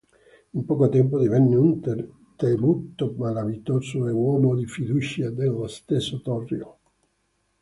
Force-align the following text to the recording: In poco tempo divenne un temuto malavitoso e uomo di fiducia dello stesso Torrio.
In 0.55 0.65
poco 0.65 0.89
tempo 0.89 1.19
divenne 1.19 1.55
un 1.57 1.79
temuto 2.35 3.13
malavitoso 3.15 4.07
e 4.07 4.11
uomo 4.11 4.55
di 4.55 4.65
fiducia 4.65 5.29
dello 5.29 5.67
stesso 5.67 6.19
Torrio. 6.21 6.77